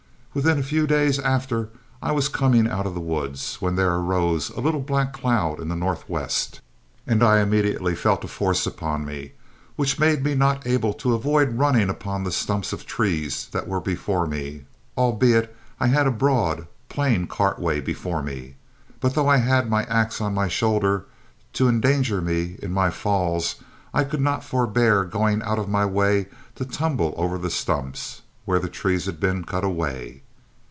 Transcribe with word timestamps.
"Within 0.33 0.57
a 0.59 0.63
few 0.63 0.87
days 0.87 1.19
after, 1.19 1.67
I 2.01 2.13
was 2.13 2.29
coming 2.29 2.65
out 2.65 2.85
of 2.87 2.93
the 2.93 3.01
woods, 3.01 3.55
when 3.55 3.75
there 3.75 3.93
arose 3.95 4.49
a 4.51 4.61
little 4.61 4.79
black 4.79 5.11
cloud 5.11 5.59
in 5.59 5.67
the 5.67 5.75
northwest, 5.75 6.61
and 7.05 7.21
I 7.21 7.39
immediately 7.41 7.95
felt 7.95 8.23
a 8.23 8.29
force 8.29 8.65
upon 8.65 9.03
me, 9.03 9.33
which 9.75 9.99
made 9.99 10.23
me 10.23 10.33
not 10.33 10.65
able 10.65 10.93
to 10.93 11.13
avoid 11.13 11.57
running 11.57 11.89
upon 11.89 12.23
the 12.23 12.31
stumps 12.31 12.71
of 12.71 12.85
trees 12.85 13.49
that 13.51 13.67
were 13.67 13.81
before 13.81 14.25
me, 14.25 14.63
albeit 14.97 15.53
I 15.81 15.87
had 15.87 16.07
a 16.07 16.11
broad, 16.11 16.65
plain 16.87 17.27
cart 17.27 17.59
way 17.59 17.81
before 17.81 18.23
me; 18.23 18.55
but 19.01 19.15
though 19.15 19.27
I 19.27 19.35
had 19.35 19.69
my 19.69 19.83
axe 19.83 20.21
on 20.21 20.33
my 20.33 20.47
shoulder, 20.47 21.07
to 21.51 21.67
endanger 21.67 22.21
me 22.21 22.55
in 22.63 22.71
my 22.71 22.89
falls, 22.89 23.55
I 23.93 24.05
could 24.05 24.21
not 24.21 24.45
forbear 24.45 25.03
going 25.03 25.41
out 25.41 25.59
of 25.59 25.67
my 25.67 25.85
way 25.85 26.27
to 26.55 26.63
tumble 26.63 27.13
over 27.17 27.37
the 27.37 27.49
stumps, 27.49 28.21
where 28.43 28.57
the 28.57 28.67
trees 28.67 29.05
had 29.05 29.19
been 29.19 29.43
cut 29.43 29.63
away. 29.63 30.23